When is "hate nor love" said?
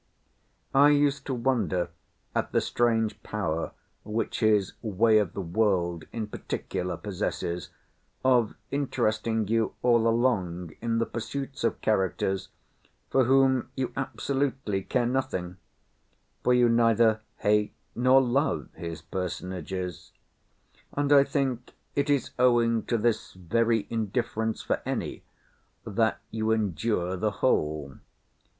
17.37-18.69